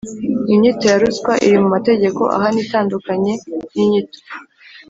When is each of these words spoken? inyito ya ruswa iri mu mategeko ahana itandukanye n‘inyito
inyito 0.53 0.83
ya 0.91 0.97
ruswa 1.01 1.33
iri 1.45 1.57
mu 1.61 1.67
mategeko 1.75 2.21
ahana 2.35 2.59
itandukanye 2.65 3.33
n‘inyito 3.73 4.19